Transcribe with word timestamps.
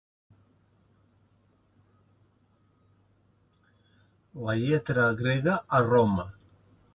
La 4.47 4.55
lletra 4.63 5.05
grega 5.21 5.55
a 5.79 5.83
Roma. 5.91 6.27